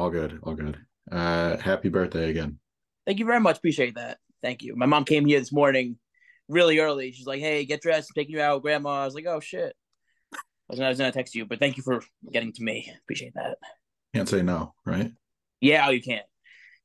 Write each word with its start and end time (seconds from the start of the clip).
All 0.00 0.08
good, 0.08 0.40
all 0.44 0.54
good. 0.54 0.78
Uh, 1.12 1.58
happy 1.58 1.90
birthday 1.90 2.30
again. 2.30 2.58
Thank 3.06 3.18
you 3.18 3.26
very 3.26 3.38
much. 3.38 3.58
Appreciate 3.58 3.96
that. 3.96 4.16
Thank 4.42 4.62
you. 4.62 4.74
My 4.74 4.86
mom 4.86 5.04
came 5.04 5.26
here 5.26 5.38
this 5.38 5.52
morning 5.52 5.98
really 6.48 6.78
early. 6.78 7.12
She's 7.12 7.26
like, 7.26 7.40
"Hey, 7.40 7.66
get 7.66 7.82
dressed. 7.82 8.08
I'm 8.08 8.14
taking 8.14 8.36
you 8.36 8.40
out, 8.40 8.62
Grandma." 8.62 9.02
I 9.02 9.04
was 9.04 9.14
like, 9.14 9.26
"Oh 9.26 9.40
shit." 9.40 9.76
I 10.32 10.38
was, 10.68 10.78
gonna, 10.78 10.86
I 10.86 10.88
was 10.88 10.96
gonna 10.96 11.12
text 11.12 11.34
you, 11.34 11.44
but 11.44 11.58
thank 11.58 11.76
you 11.76 11.82
for 11.82 12.02
getting 12.32 12.50
to 12.54 12.62
me. 12.62 12.90
Appreciate 13.02 13.34
that. 13.34 13.58
Can't 14.14 14.26
say 14.26 14.40
no, 14.40 14.72
right? 14.86 15.12
Yeah, 15.60 15.86
oh, 15.86 15.90
you 15.90 16.00
can't. 16.00 16.24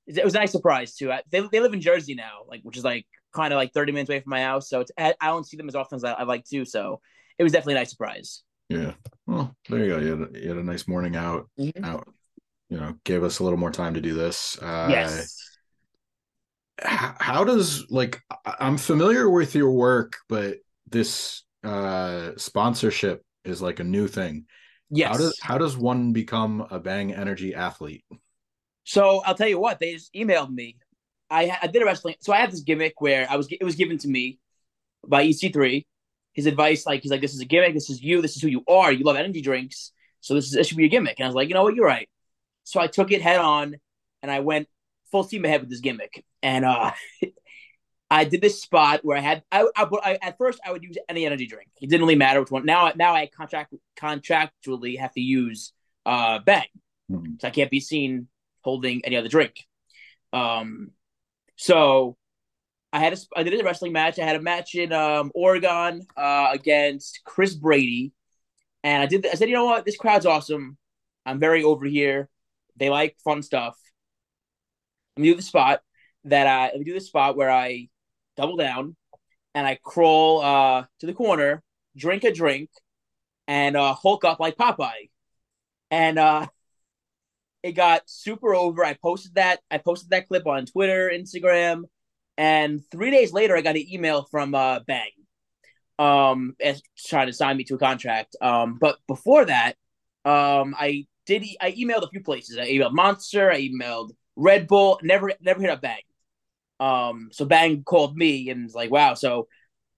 It 0.07 0.25
was 0.25 0.36
a 0.36 0.39
nice 0.39 0.52
surprise 0.52 0.97
too. 0.97 1.13
They 1.32 1.39
they 1.39 1.61
live 1.61 1.73
in 1.73 1.79
Jersey 1.79 2.16
now, 2.16 2.39
like 2.50 2.63
which 2.63 2.75
is 2.75 2.84
like 2.84 3.05
kind 3.34 3.54
of 3.54 3.57
like 3.57 3.71
30 3.71 3.93
minutes 3.93 4.09
away 4.09 4.20
from 4.20 4.32
my 4.32 4.43
house. 4.43 4.68
So 4.68 4.82
it's 4.82 4.91
I 4.97 5.13
don't 5.21 5.47
see 5.47 5.55
them 5.55 5.70
as 5.70 5.75
often 5.75 5.95
as 5.95 6.04
I, 6.04 6.11
I 6.11 6.23
like 6.23 6.43
to. 6.50 6.66
So 6.66 7.00
it 7.38 7.43
was 7.43 7.54
definitely 7.54 7.75
a 7.75 7.77
nice 7.77 7.91
surprise. 7.91 8.43
Yeah. 8.68 8.91
Well, 9.25 9.55
there 9.70 9.79
you 9.79 9.88
go. 9.88 10.00
You 10.00 10.18
had, 10.18 10.36
you 10.36 10.50
had 10.50 10.57
a 10.57 10.63
nice 10.63 10.86
morning 10.86 11.16
out. 11.16 11.50
Mm-hmm. 11.57 11.86
Out. 11.86 12.09
You 12.76 12.82
know, 12.82 12.96
gave 13.05 13.23
us 13.23 13.39
a 13.39 13.44
little 13.46 13.57
more 13.57 13.71
time 13.71 13.94
to 13.94 14.02
do 14.02 14.14
this. 14.14 14.62
Uh, 14.62 14.88
yes. 14.89 15.34
How, 16.82 17.15
how 17.18 17.43
does 17.46 17.89
like 17.89 18.21
I'm 18.46 18.78
familiar 18.78 19.29
with 19.29 19.56
your 19.56 19.71
work, 19.71 20.18
but 20.28 20.57
this 20.89 21.43
uh 21.64 22.32
sponsorship 22.36 23.24
is 23.46 23.61
like 23.61 23.79
a 23.79 23.86
new 23.86 24.10
thing. 24.10 24.43
Yes. 24.89 25.07
How 25.10 25.18
does 25.18 25.39
how 25.42 25.57
does 25.57 25.78
one 25.78 26.11
become 26.11 26.68
a 26.70 26.78
Bang 26.78 27.14
Energy 27.14 27.56
athlete? 27.56 28.04
So 28.84 29.21
I'll 29.26 29.36
tell 29.36 29.48
you 29.48 29.57
what, 29.57 29.79
they 29.79 29.93
just 29.93 30.14
emailed 30.14 30.50
me. 30.50 30.76
I 31.29 31.57
I 31.62 31.68
did 31.68 31.82
a 31.82 31.86
wrestling, 31.86 32.16
so 32.20 32.34
I 32.34 32.39
had 32.39 32.52
this 32.52 32.59
gimmick 32.59 33.00
where 33.00 33.26
I 33.30 33.38
was 33.38 33.48
it 33.50 33.64
was 33.64 33.76
given 33.76 33.98
to 34.00 34.09
me 34.09 34.38
by 35.08 35.26
EC3 35.26 35.86
his 36.36 36.48
advice, 36.48 36.86
like 36.86 37.02
he's 37.02 37.12
like, 37.12 37.22
this 37.22 37.34
is 37.34 37.39
a 37.39 37.45
gimmick, 37.45 37.73
this 37.73 37.89
is 37.89 38.03
you, 38.03 38.22
this 38.22 38.36
is 38.36 38.42
who 38.42 38.50
you 38.50 38.62
are. 38.67 38.92
You 38.92 39.06
love 39.06 39.16
energy 39.16 39.42
drinks, 39.42 39.94
so 40.20 40.34
this 40.34 40.48
is 40.48 40.52
this 40.52 40.67
should 40.67 40.78
be 40.78 40.86
a 40.86 40.89
gimmick. 40.89 41.16
And 41.17 41.26
I 41.26 41.30
was 41.30 41.36
like, 41.36 41.48
you 41.48 41.53
know 41.53 41.64
what, 41.64 41.76
you're 41.76 41.86
right. 41.86 42.09
So 42.66 42.81
I 42.81 42.88
took 42.88 43.11
it 43.11 43.22
head 43.22 43.39
on, 43.39 43.75
and 44.22 44.31
I 44.31 44.42
went 44.42 44.67
full 45.11 45.23
steam 45.23 45.45
ahead 45.45 45.61
with 45.61 45.69
this 45.69 45.80
gimmick. 45.80 46.25
And 46.44 46.66
uh, 46.66 46.92
I 48.12 48.26
did 48.26 48.42
this 48.42 48.62
spot 48.62 49.00
where 49.03 49.17
I 49.17 49.22
had 49.22 49.44
I, 49.52 49.67
I, 49.76 49.88
I, 50.03 50.17
at 50.22 50.38
first 50.38 50.59
I 50.66 50.72
would 50.72 50.84
use 50.84 50.98
any 51.08 51.25
energy 51.25 51.48
drink. 51.48 51.70
It 51.81 51.90
didn't 51.90 52.02
really 52.02 52.16
matter 52.16 52.40
which 52.40 52.52
one. 52.52 52.66
Now 52.66 52.92
now 52.95 53.16
I 53.16 53.28
contract 53.28 53.73
contractually 53.98 55.00
have 55.00 55.14
to 55.14 55.22
use 55.22 55.73
uh 56.06 56.40
Bang, 56.40 56.67
mm-hmm. 57.09 57.34
so 57.40 57.48
I 57.48 57.52
can't 57.52 57.72
be 57.72 57.80
seen 57.80 58.28
holding 58.62 59.06
any 59.06 59.16
other 59.16 59.30
drink. 59.30 59.66
Um, 60.34 60.92
so 61.56 62.18
I 62.92 63.00
had 63.00 63.14
a, 63.14 63.18
I 63.36 63.44
did 63.44 63.59
a 63.59 63.64
wrestling 63.64 63.94
match. 63.94 64.20
I 64.20 64.25
had 64.25 64.36
a 64.36 64.42
match 64.42 64.75
in 64.75 64.92
um, 64.92 65.31
Oregon 65.34 66.06
uh, 66.16 66.50
against 66.52 67.22
Chris 67.23 67.53
Brady, 67.53 68.14
and 68.84 69.03
I 69.03 69.06
did. 69.06 69.25
I 69.25 69.34
said, 69.36 69.50
you 69.50 69.56
know 69.56 69.66
what, 69.66 69.86
this 69.86 69.97
crowd's 69.97 70.25
awesome. 70.25 70.78
I'm 71.25 71.40
very 71.40 71.64
over 71.64 71.86
here. 71.86 72.30
They 72.78 72.90
like 72.90 73.18
fun 73.23 73.42
stuff. 73.44 73.76
Me 75.18 75.30
do 75.30 75.36
the 75.36 75.42
spot 75.42 75.81
that 76.26 76.48
I 76.48 76.78
me 76.78 76.84
do 76.84 76.94
the 76.94 77.00
spot 77.00 77.38
where 77.38 77.52
I 77.52 77.88
double 78.36 78.58
down 78.58 78.95
and 79.54 79.66
I 79.66 79.80
crawl 79.81 80.42
uh, 80.42 80.86
to 81.00 81.06
the 81.06 81.14
corner, 81.14 81.64
drink 81.96 82.23
a 82.26 82.34
drink, 82.34 82.70
and 83.48 83.78
uh, 83.78 83.94
Hulk 83.94 84.26
up 84.26 84.40
like 84.40 84.58
Popeye. 84.58 85.09
And 85.90 86.20
uh, 86.20 86.48
it 87.64 87.72
got 87.72 88.03
super 88.06 88.53
over. 88.53 88.84
I 88.84 88.94
posted 88.94 89.36
that. 89.36 89.62
I 89.72 89.78
posted 89.78 90.09
that 90.09 90.28
clip 90.28 90.46
on 90.46 90.66
Twitter, 90.66 91.09
Instagram. 91.14 91.84
And 92.38 92.81
three 92.92 93.12
days 93.12 93.31
later, 93.31 93.56
I 93.56 93.62
got 93.62 93.76
an 93.76 93.90
email 93.90 94.28
from 94.30 94.53
uh, 94.53 94.80
Bang, 94.86 95.12
um, 95.98 96.56
trying 97.08 97.28
to 97.28 97.34
sign 97.34 97.56
me 97.56 97.64
to 97.66 97.76
a 97.76 97.80
contract. 97.80 98.36
Um, 98.42 98.78
but 98.80 98.98
before 99.08 99.46
that, 99.46 99.76
um, 100.26 100.76
I 100.78 101.06
did. 101.26 101.44
he, 101.44 101.58
I 101.62 101.72
emailed 101.72 102.04
a 102.04 102.09
few 102.09 102.22
places. 102.22 102.58
I 102.58 102.68
emailed 102.68 102.94
Monster. 102.94 103.52
I 103.52 103.62
emailed 103.62 104.12
Red 104.36 104.68
Bull. 104.68 105.00
Never, 105.04 105.31
never 105.42 105.62
hit 105.62 105.70
up 105.70 105.81
Bang. 105.81 106.02
Um, 106.80 107.30
so 107.31 107.45
Bang 107.45 107.84
called 107.84 108.18
me 108.18 108.50
and 108.50 108.64
was 108.64 108.76
like, 108.76 108.92
"Wow." 108.92 109.14
So 109.14 109.48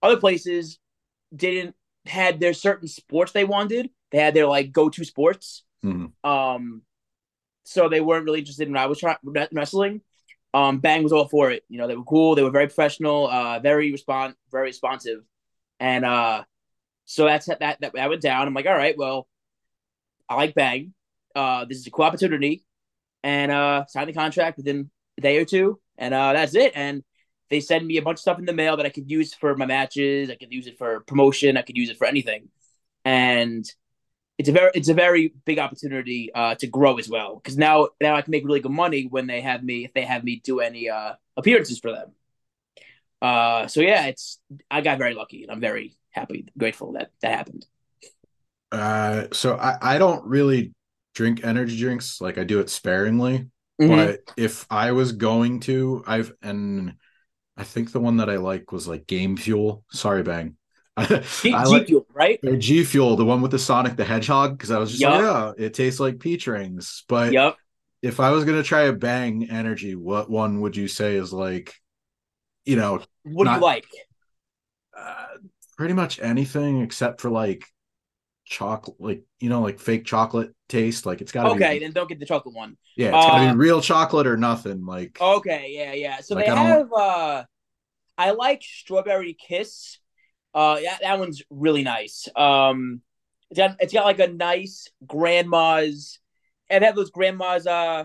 other 0.02 0.16
places 0.16 0.78
didn't 1.34 1.74
had 2.06 2.40
their 2.40 2.54
certain 2.54 2.88
sports 2.88 3.32
they 3.32 3.44
wanted. 3.44 3.90
They 4.12 4.18
had 4.18 4.34
their 4.34 4.46
like 4.46 4.72
go 4.72 4.88
to 4.88 5.04
sports. 5.04 5.64
Mm-hmm. 5.84 6.28
Um, 6.28 6.82
so 7.64 7.88
they 7.88 8.00
weren't 8.00 8.24
really 8.24 8.38
interested 8.38 8.68
in 8.68 8.76
I 8.76 8.86
was 8.86 9.00
trying 9.00 9.16
wrestling 9.52 10.02
um, 10.54 10.78
Bang 10.78 11.02
was 11.02 11.12
all 11.12 11.28
for 11.28 11.50
it. 11.50 11.64
You 11.68 11.78
know, 11.78 11.86
they 11.86 11.96
were 11.96 12.04
cool. 12.04 12.34
They 12.34 12.42
were 12.42 12.50
very 12.50 12.66
professional, 12.66 13.28
uh, 13.28 13.58
very 13.60 13.92
respond, 13.92 14.34
very 14.50 14.68
responsive, 14.68 15.20
and 15.78 16.04
uh, 16.04 16.44
so 17.04 17.24
that's 17.24 17.46
that, 17.46 17.60
that 17.60 17.80
that 17.80 18.08
went 18.08 18.22
down. 18.22 18.46
I'm 18.46 18.54
like, 18.54 18.66
all 18.66 18.76
right, 18.76 18.96
well, 18.96 19.28
I 20.28 20.36
like 20.36 20.54
Bang. 20.54 20.94
Uh, 21.34 21.64
this 21.64 21.78
is 21.78 21.86
a 21.86 21.90
cool 21.90 22.04
opportunity, 22.04 22.64
and 23.22 23.50
uh, 23.50 23.84
signed 23.86 24.08
the 24.08 24.14
contract 24.14 24.56
within 24.56 24.90
a 25.16 25.20
day 25.20 25.38
or 25.38 25.44
two, 25.44 25.80
and 25.96 26.14
uh, 26.14 26.32
that's 26.32 26.54
it. 26.54 26.72
And 26.74 27.02
they 27.50 27.60
send 27.60 27.86
me 27.86 27.96
a 27.96 28.02
bunch 28.02 28.16
of 28.16 28.20
stuff 28.20 28.38
in 28.38 28.44
the 28.44 28.52
mail 28.52 28.76
that 28.76 28.86
I 28.86 28.90
could 28.90 29.10
use 29.10 29.34
for 29.34 29.56
my 29.56 29.66
matches. 29.66 30.30
I 30.30 30.36
could 30.36 30.52
use 30.52 30.66
it 30.66 30.78
for 30.78 31.00
promotion. 31.00 31.56
I 31.56 31.62
could 31.62 31.76
use 31.76 31.90
it 31.90 31.98
for 31.98 32.06
anything, 32.06 32.48
and 33.04 33.64
it's 34.38 34.48
a 34.48 34.52
very 34.52 34.70
it's 34.74 34.88
a 34.88 34.94
very 34.94 35.34
big 35.44 35.58
opportunity 35.58 36.30
uh, 36.34 36.54
to 36.54 36.66
grow 36.66 36.96
as 36.98 37.08
well 37.08 37.36
because 37.36 37.58
now 37.58 37.88
now 38.00 38.14
I 38.14 38.22
can 38.22 38.30
make 38.30 38.44
really 38.44 38.60
good 38.60 38.72
money 38.72 39.06
when 39.10 39.26
they 39.26 39.40
have 39.40 39.62
me 39.64 39.84
if 39.84 39.92
they 39.92 40.02
have 40.02 40.22
me 40.22 40.40
do 40.42 40.60
any 40.60 40.88
uh, 40.88 41.14
appearances 41.36 41.80
for 41.80 41.90
them. 41.90 42.12
Uh, 43.20 43.66
so 43.66 43.80
yeah, 43.80 44.06
it's 44.06 44.38
I 44.70 44.80
got 44.80 44.98
very 44.98 45.14
lucky 45.14 45.42
and 45.42 45.50
I'm 45.50 45.60
very 45.60 45.96
happy, 46.10 46.46
grateful 46.56 46.92
that 46.92 47.10
that 47.20 47.32
happened. 47.32 47.66
Uh, 48.70 49.26
so 49.32 49.56
I 49.56 49.78
I 49.82 49.98
don't 49.98 50.24
really 50.24 50.72
drink 51.18 51.40
energy 51.42 51.76
drinks 51.76 52.20
like 52.20 52.38
I 52.38 52.44
do 52.44 52.60
it 52.60 52.70
sparingly, 52.70 53.48
mm-hmm. 53.80 53.88
but 53.88 54.20
if 54.36 54.64
I 54.70 54.92
was 54.92 55.10
going 55.10 55.58
to, 55.60 56.04
I've 56.06 56.32
and 56.42 56.94
I 57.56 57.64
think 57.64 57.90
the 57.90 57.98
one 57.98 58.18
that 58.18 58.30
I 58.30 58.36
like 58.36 58.70
was 58.70 58.86
like 58.86 59.08
Game 59.08 59.36
Fuel. 59.36 59.84
Sorry, 59.90 60.22
Bang. 60.22 60.56
G, 61.42 61.50
like, 61.52 61.88
Fuel, 61.88 62.06
right? 62.14 62.38
Or 62.46 62.54
G 62.54 62.84
Fuel, 62.84 63.16
the 63.16 63.24
one 63.24 63.42
with 63.42 63.50
the 63.50 63.58
Sonic 63.58 63.96
the 63.96 64.04
Hedgehog, 64.04 64.56
because 64.56 64.70
I 64.70 64.78
was 64.78 64.90
just 64.90 65.02
yep. 65.02 65.10
like, 65.10 65.22
yeah, 65.22 65.52
it 65.58 65.74
tastes 65.74 65.98
like 65.98 66.20
peach 66.20 66.46
rings. 66.46 67.02
But 67.08 67.32
yep. 67.32 67.56
if 68.00 68.20
I 68.20 68.30
was 68.30 68.44
gonna 68.44 68.62
try 68.62 68.82
a 68.82 68.92
Bang 68.92 69.50
Energy, 69.50 69.96
what 69.96 70.30
one 70.30 70.60
would 70.60 70.76
you 70.76 70.86
say 70.86 71.16
is 71.16 71.32
like, 71.32 71.74
you 72.64 72.76
know, 72.76 73.02
what 73.24 73.44
not, 73.44 73.54
do 73.54 73.58
you 73.58 73.66
like? 73.66 73.86
Uh, 74.96 75.26
pretty 75.76 75.94
much 75.94 76.20
anything 76.20 76.80
except 76.82 77.20
for 77.20 77.28
like 77.28 77.66
chocolate, 78.48 78.96
like 79.00 79.22
you 79.40 79.48
know, 79.48 79.60
like 79.60 79.78
fake 79.78 80.04
chocolate 80.04 80.54
taste. 80.68 81.06
Like 81.06 81.20
it's 81.20 81.32
got 81.32 81.44
to 81.44 81.50
okay. 81.50 81.58
Be, 81.58 81.64
okay. 81.64 81.78
then 81.80 81.92
don't 81.92 82.08
get 82.08 82.18
the 82.18 82.26
chocolate 82.26 82.54
one. 82.54 82.76
Yeah, 82.96 83.08
it's 83.08 83.26
uh, 83.26 83.28
gotta 83.28 83.44
be 83.44 83.50
uh, 83.50 83.54
real 83.54 83.80
chocolate 83.80 84.26
or 84.26 84.36
nothing. 84.36 84.84
Like 84.84 85.20
okay, 85.20 85.68
yeah, 85.70 85.92
yeah. 85.92 86.20
So 86.20 86.34
like 86.34 86.46
they 86.46 86.54
have. 86.54 86.92
uh 86.92 87.44
I 88.20 88.32
like 88.32 88.62
strawberry 88.64 89.34
kiss 89.34 89.98
uh, 90.54 90.78
yeah, 90.80 90.96
that 91.00 91.18
one's 91.18 91.42
really 91.50 91.82
nice. 91.82 92.28
Um, 92.34 93.02
it's 93.50 93.58
got 93.58 93.76
it's 93.80 93.92
got 93.92 94.04
like 94.04 94.18
a 94.18 94.28
nice 94.28 94.88
grandma's. 95.06 96.18
And 96.70 96.84
have 96.84 96.96
those 96.96 97.10
grandma's. 97.10 97.66
Uh, 97.66 98.04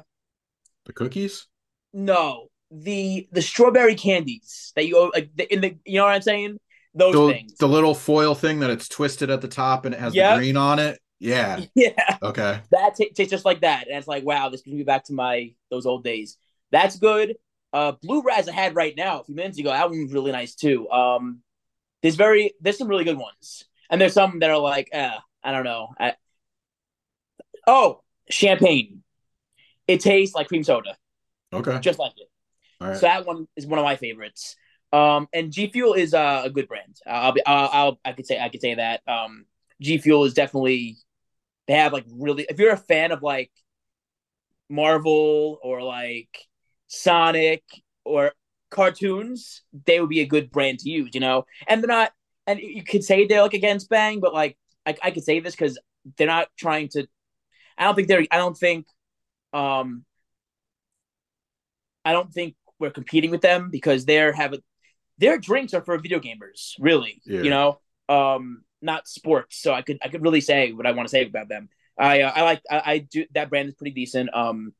the 0.85 0.93
cookies. 0.93 1.47
No, 1.93 2.47
the 2.71 3.27
the 3.31 3.41
strawberry 3.41 3.95
candies 3.95 4.71
that 4.75 4.87
you 4.87 5.11
like 5.13 5.31
in 5.49 5.61
the 5.61 5.77
you 5.85 5.97
know 5.97 6.05
what 6.05 6.13
I'm 6.13 6.21
saying. 6.21 6.59
Those 6.95 7.13
the, 7.13 7.33
things. 7.33 7.55
The 7.55 7.67
little 7.67 7.95
foil 7.95 8.35
thing 8.35 8.59
that 8.59 8.69
it's 8.69 8.87
twisted 8.87 9.29
at 9.29 9.41
the 9.41 9.47
top 9.47 9.85
and 9.85 9.95
it 9.95 9.99
has 9.99 10.13
yep. 10.13 10.35
the 10.35 10.39
green 10.39 10.57
on 10.57 10.79
it. 10.79 10.99
Yeah. 11.19 11.61
Yeah. 11.75 12.17
Okay. 12.21 12.59
That 12.71 12.95
t- 12.95 13.11
tastes 13.11 13.31
just 13.31 13.45
like 13.45 13.61
that, 13.61 13.87
and 13.87 13.97
it's 13.97 14.07
like, 14.07 14.25
wow, 14.25 14.49
this 14.49 14.61
brings 14.61 14.77
me 14.77 14.83
back 14.83 15.05
to 15.05 15.13
my 15.13 15.53
those 15.71 15.85
old 15.85 16.03
days. 16.03 16.37
That's 16.71 16.97
good. 16.97 17.35
Uh, 17.71 17.93
Blue 18.01 18.21
Raz 18.21 18.47
I 18.47 18.53
had 18.53 18.75
right 18.75 18.93
now 18.95 19.21
a 19.21 19.23
few 19.23 19.35
minutes 19.35 19.57
ago. 19.57 19.69
That 19.69 19.89
one 19.89 20.03
was 20.03 20.13
really 20.13 20.31
nice 20.31 20.53
too. 20.53 20.89
Um, 20.89 21.39
there's 22.01 22.15
very 22.15 22.53
there's 22.61 22.77
some 22.77 22.87
really 22.87 23.05
good 23.05 23.17
ones, 23.17 23.63
and 23.89 23.99
there's 23.99 24.13
some 24.13 24.39
that 24.39 24.49
are 24.49 24.59
like, 24.59 24.89
eh, 24.91 25.15
I 25.43 25.51
don't 25.51 25.63
know. 25.63 25.93
I, 25.99 26.13
oh, 27.65 28.01
champagne. 28.29 29.03
It 29.87 30.01
tastes 30.01 30.35
like 30.35 30.47
cream 30.47 30.63
soda. 30.63 30.97
Okay. 31.51 31.79
Just 31.79 31.99
like 31.99 32.13
it. 32.17 32.27
So 32.81 33.01
that 33.01 33.25
one 33.25 33.47
is 33.55 33.65
one 33.65 33.79
of 33.79 33.85
my 33.85 33.95
favorites. 33.95 34.55
Um, 34.93 35.27
and 35.33 35.51
G 35.51 35.71
Fuel 35.71 35.95
is 35.95 36.13
uh, 36.13 36.43
a 36.45 36.51
good 36.51 36.67
brand. 36.67 36.97
I'll 37.07 37.31
be, 37.31 37.43
I'll, 37.45 37.69
I'll, 37.73 37.99
I 38.05 38.13
could 38.13 38.27
say, 38.27 38.39
I 38.39 38.49
could 38.49 38.61
say 38.61 38.75
that. 38.75 39.01
Um, 39.07 39.45
G 39.81 39.97
Fuel 39.97 40.25
is 40.25 40.35
definitely, 40.35 40.97
they 41.67 41.73
have 41.73 41.93
like 41.93 42.05
really, 42.11 42.45
if 42.47 42.59
you're 42.59 42.73
a 42.73 42.77
fan 42.77 43.11
of 43.11 43.23
like 43.23 43.51
Marvel 44.69 45.57
or 45.63 45.81
like 45.81 46.29
Sonic 46.87 47.63
or 48.05 48.33
cartoons, 48.69 49.63
they 49.85 49.99
would 49.99 50.09
be 50.09 50.21
a 50.21 50.27
good 50.27 50.51
brand 50.51 50.77
to 50.79 50.89
use, 50.89 51.09
you 51.15 51.21
know? 51.21 51.45
And 51.67 51.81
they're 51.81 51.87
not, 51.87 52.11
and 52.45 52.59
you 52.59 52.83
could 52.83 53.03
say 53.03 53.25
they're 53.25 53.41
like 53.41 53.55
against 53.55 53.89
Bang, 53.89 54.19
but 54.19 54.31
like, 54.31 54.57
I, 54.85 54.95
I 55.01 55.09
could 55.09 55.23
say 55.23 55.39
this 55.39 55.55
because 55.55 55.79
they're 56.17 56.27
not 56.27 56.49
trying 56.55 56.89
to, 56.89 57.07
I 57.79 57.85
don't 57.85 57.95
think 57.95 58.09
they're, 58.09 58.25
I 58.29 58.37
don't 58.37 58.57
think, 58.57 58.85
um, 59.53 60.05
I 62.05 62.11
don't 62.11 62.31
think 62.31 62.55
we're 62.77 62.91
competing 62.91 63.31
with 63.31 63.41
them 63.41 63.69
because 63.71 64.05
they're 64.05 64.33
having, 64.33 64.59
their 65.17 65.37
drinks 65.37 65.73
are 65.73 65.81
for 65.81 65.97
video 65.97 66.19
gamers, 66.19 66.73
really, 66.79 67.21
yeah. 67.25 67.41
you 67.41 67.49
know? 67.49 67.79
Um, 68.09 68.63
not 68.81 69.07
sports. 69.07 69.61
So 69.61 69.73
I 69.73 69.81
could, 69.81 69.99
I 70.03 70.09
could 70.09 70.21
really 70.21 70.41
say 70.41 70.71
what 70.73 70.85
I 70.85 70.91
want 70.91 71.07
to 71.07 71.11
say 71.11 71.25
about 71.25 71.49
them. 71.49 71.69
I, 71.97 72.21
uh, 72.21 72.31
I 72.35 72.41
like, 72.41 72.61
I, 72.69 72.81
I 72.85 72.97
do, 72.99 73.25
that 73.33 73.49
brand 73.49 73.69
is 73.69 73.75
pretty 73.75 73.93
decent. 73.93 74.33
Um, 74.33 74.73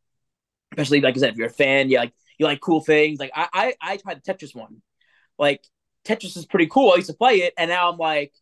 especially 0.73 1.01
like 1.01 1.15
I 1.15 1.19
said, 1.19 1.31
if 1.31 1.37
you're 1.37 1.47
a 1.47 1.51
fan, 1.51 1.89
you 1.89 1.97
like 1.97 2.13
you 2.37 2.45
like 2.45 2.59
cool 2.59 2.81
things. 2.81 3.19
Like 3.19 3.31
I 3.33 3.47
I, 3.53 3.73
I 3.81 3.97
tried 3.97 4.21
the 4.23 4.33
Tetris 4.33 4.55
one. 4.55 4.81
Like 5.37 5.63
Tetris 6.05 6.35
is 6.35 6.45
pretty 6.45 6.67
cool. 6.67 6.91
I 6.91 6.95
used 6.95 7.09
to 7.09 7.15
play 7.15 7.41
it, 7.41 7.53
and 7.57 7.69
now 7.69 7.89
I'm 7.89 7.97
like, 7.97 8.33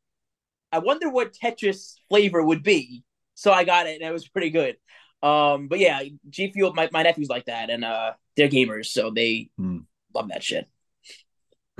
I 0.72 0.80
wonder 0.80 1.10
what 1.10 1.34
Tetris 1.34 1.96
flavor 2.10 2.42
would 2.42 2.64
be. 2.64 3.04
So 3.36 3.52
I 3.52 3.64
got 3.64 3.88
it, 3.88 4.02
and 4.02 4.10
it 4.10 4.14
was 4.14 4.28
pretty 4.28 4.50
good. 4.50 4.78
Um, 5.22 5.68
but 5.68 5.80
yeah, 5.80 6.02
G 6.30 6.52
Fuel, 6.52 6.74
my, 6.74 6.90
my 6.92 7.04
nephew's 7.04 7.30
like 7.30 7.46
that, 7.46 7.70
and 7.70 7.86
uh, 7.86 8.14
they're 8.36 8.50
gamers, 8.50 8.88
so 8.88 9.12
they 9.12 9.50
hmm. 9.58 9.80
love 10.14 10.30
that 10.30 10.44
shit. 10.44 10.68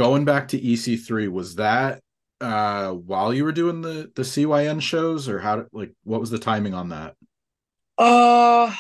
Going 0.02 0.26
back 0.26 0.48
to 0.48 0.60
EC3, 0.60 1.28
was 1.28 1.56
that 1.58 2.02
uh 2.40 2.90
while 2.90 3.32
you 3.32 3.44
were 3.44 3.52
doing 3.52 3.82
the 3.82 4.12
the 4.16 4.24
CYN 4.24 4.82
shows, 4.82 5.30
or 5.30 5.38
how? 5.38 5.66
Like, 5.72 5.92
what 6.04 6.20
was 6.20 6.32
the 6.32 6.40
timing 6.40 6.74
on 6.74 6.90
that? 6.90 7.16
Uh, 8.00 8.74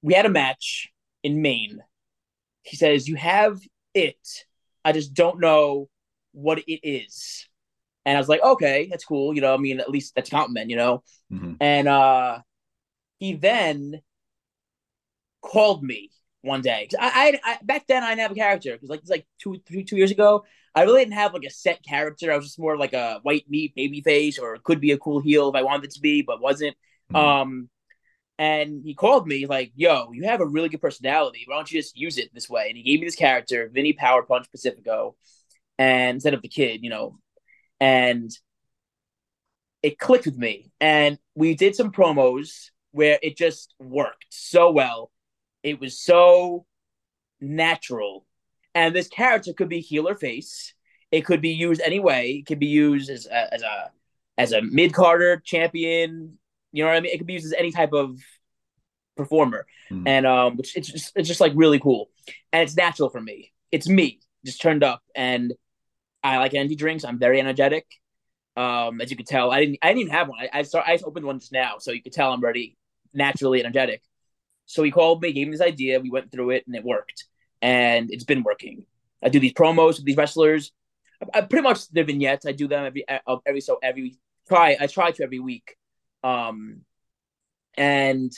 we 0.00 0.14
had 0.14 0.24
a 0.24 0.30
match 0.30 0.88
in 1.22 1.42
Maine. 1.42 1.80
He 2.62 2.76
says, 2.76 3.06
You 3.06 3.16
have 3.16 3.60
it. 3.92 4.16
I 4.86 4.92
just 4.92 5.12
don't 5.12 5.38
know 5.38 5.90
what 6.32 6.60
it 6.60 6.80
is. 6.82 7.46
And 8.06 8.16
I 8.16 8.20
was 8.20 8.28
like, 8.30 8.42
okay, 8.42 8.88
that's 8.90 9.04
cool. 9.04 9.34
You 9.34 9.42
know, 9.42 9.52
I 9.52 9.58
mean, 9.58 9.80
at 9.80 9.90
least 9.90 10.14
that's 10.14 10.30
a 10.30 10.32
compliment, 10.32 10.70
you 10.70 10.76
know? 10.76 11.02
Mm-hmm. 11.30 11.54
And 11.60 11.88
uh 11.88 12.38
he 13.18 13.34
then 13.34 14.00
called 15.42 15.82
me 15.82 16.10
one 16.42 16.60
day. 16.60 16.88
I, 16.98 17.40
I, 17.44 17.52
I, 17.52 17.58
back 17.62 17.86
then 17.86 18.02
I 18.02 18.10
didn't 18.10 18.22
have 18.22 18.32
a 18.32 18.34
character 18.34 18.72
because 18.72 18.88
like 18.88 19.00
it's 19.00 19.10
like 19.10 19.26
two, 19.38 19.60
three, 19.66 19.84
two 19.84 19.96
years 19.96 20.10
ago. 20.10 20.44
I 20.74 20.82
really 20.82 21.00
didn't 21.02 21.14
have 21.14 21.34
like 21.34 21.44
a 21.44 21.50
set 21.50 21.82
character. 21.82 22.32
I 22.32 22.36
was 22.36 22.46
just 22.46 22.58
more 22.58 22.76
like 22.76 22.92
a 22.92 23.20
white 23.22 23.44
meat 23.48 23.74
baby 23.74 24.00
face, 24.00 24.38
or 24.38 24.54
it 24.54 24.62
could 24.62 24.80
be 24.80 24.92
a 24.92 24.98
cool 24.98 25.20
heel 25.20 25.48
if 25.48 25.54
I 25.54 25.62
wanted 25.62 25.86
it 25.86 25.90
to 25.92 26.00
be, 26.00 26.22
but 26.22 26.40
wasn't. 26.40 26.76
Mm-hmm. 27.12 27.16
Um, 27.16 27.68
and 28.38 28.82
he 28.84 28.94
called 28.94 29.26
me 29.26 29.46
like, 29.46 29.72
"Yo, 29.74 30.12
you 30.12 30.24
have 30.24 30.40
a 30.40 30.46
really 30.46 30.68
good 30.68 30.80
personality. 30.80 31.44
Why 31.46 31.56
don't 31.56 31.70
you 31.70 31.80
just 31.80 31.96
use 31.96 32.18
it 32.18 32.32
this 32.32 32.48
way?" 32.48 32.68
And 32.68 32.76
he 32.76 32.84
gave 32.84 33.00
me 33.00 33.06
this 33.06 33.16
character, 33.16 33.68
Vinny 33.72 33.92
Power 33.92 34.22
Punch 34.22 34.50
Pacifico, 34.50 35.16
and 35.78 36.16
instead 36.16 36.34
of 36.34 36.42
the 36.42 36.48
kid, 36.48 36.84
you 36.84 36.90
know, 36.90 37.18
and 37.80 38.30
it 39.82 39.98
clicked 39.98 40.26
with 40.26 40.36
me. 40.36 40.70
And 40.80 41.18
we 41.34 41.54
did 41.54 41.74
some 41.74 41.92
promos 41.92 42.70
where 42.92 43.18
it 43.22 43.36
just 43.36 43.74
worked 43.78 44.26
so 44.30 44.70
well. 44.70 45.10
It 45.70 45.80
was 45.80 45.98
so 45.98 46.66
natural, 47.40 48.26
and 48.74 48.94
this 48.94 49.08
character 49.08 49.52
could 49.52 49.68
be 49.68 49.80
heel 49.80 50.08
or 50.08 50.16
face. 50.16 50.74
It 51.10 51.24
could 51.24 51.40
be 51.40 51.50
used 51.50 51.80
any 51.80 52.00
way. 52.00 52.32
It 52.32 52.46
could 52.46 52.58
be 52.58 52.66
used 52.66 53.08
as 53.10 53.26
a, 53.26 53.54
as 53.54 53.62
a 53.62 53.90
as 54.36 54.52
a 54.52 54.62
mid 54.62 54.94
carder 54.94 55.42
champion, 55.44 56.38
you 56.72 56.84
know 56.84 56.90
what 56.90 56.96
I 56.96 57.00
mean? 57.00 57.12
It 57.12 57.18
can 57.18 57.26
be 57.26 57.34
used 57.34 57.46
as 57.46 57.52
any 57.52 57.72
type 57.72 57.92
of 57.92 58.18
performer, 59.16 59.66
mm. 59.90 60.04
and 60.06 60.26
um, 60.26 60.56
which 60.56 60.76
it's 60.76 60.88
just 60.88 61.12
it's 61.16 61.28
just 61.28 61.40
like 61.40 61.52
really 61.54 61.78
cool, 61.78 62.10
and 62.52 62.62
it's 62.62 62.76
natural 62.76 63.08
for 63.08 63.20
me. 63.20 63.52
It's 63.72 63.88
me 63.88 64.20
just 64.44 64.60
turned 64.60 64.84
up, 64.84 65.02
and 65.14 65.54
I 66.22 66.38
like 66.38 66.54
energy 66.54 66.76
drinks. 66.76 67.04
I'm 67.04 67.18
very 67.18 67.40
energetic. 67.40 67.86
Um, 68.56 69.00
as 69.00 69.10
you 69.10 69.16
could 69.16 69.26
tell, 69.26 69.50
I 69.50 69.60
didn't 69.60 69.78
I 69.82 69.88
didn't 69.88 70.00
even 70.02 70.12
have 70.12 70.28
one. 70.28 70.38
I 70.40 70.58
I, 70.60 70.62
start, 70.62 70.86
I 70.86 70.98
opened 71.04 71.26
one 71.26 71.40
just 71.40 71.52
now, 71.52 71.78
so 71.78 71.90
you 71.92 72.02
could 72.02 72.12
tell 72.12 72.32
I'm 72.32 72.42
already 72.42 72.76
naturally 73.14 73.60
energetic. 73.60 74.02
So 74.68 74.82
he 74.82 74.92
called 74.92 75.22
me, 75.22 75.32
gave 75.32 75.48
me 75.48 75.52
this 75.52 75.66
idea. 75.66 75.98
We 75.98 76.10
went 76.10 76.30
through 76.30 76.50
it, 76.50 76.64
and 76.66 76.76
it 76.76 76.84
worked, 76.84 77.24
and 77.60 78.10
it's 78.12 78.24
been 78.24 78.44
working. 78.44 78.84
I 79.22 79.30
do 79.30 79.40
these 79.40 79.54
promos 79.54 79.96
with 79.96 80.04
these 80.04 80.16
wrestlers. 80.16 80.70
I, 81.20 81.38
I 81.38 81.40
pretty 81.40 81.64
much 81.64 81.88
the 81.88 82.04
vignettes. 82.04 82.46
I 82.46 82.52
do 82.52 82.68
them 82.68 82.84
every 82.84 83.04
every 83.46 83.60
so 83.60 83.78
every 83.82 84.18
try. 84.46 84.76
I 84.78 84.86
try 84.86 85.10
to 85.10 85.24
every 85.24 85.40
week 85.40 85.74
um, 86.22 86.82
and 87.76 88.32